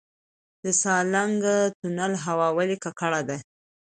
د 0.63 0.65
سالنګ 0.81 1.43
تونل 1.79 2.13
هوا 2.25 2.47
ولې 2.57 2.77
ککړه 2.83 3.21
ده؟ 3.29 3.37